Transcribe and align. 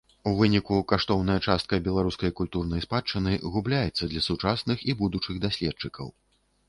У 0.29 0.31
выніку, 0.37 0.77
каштоўная 0.91 1.35
частка 1.47 1.79
беларускай 1.87 2.33
культурнай 2.41 2.83
спадчыны 2.87 3.37
губляецца 3.57 4.03
для 4.15 4.21
сучасных 4.29 4.77
і 4.91 5.01
будучых 5.03 5.35
даследчыкаў. 5.45 6.07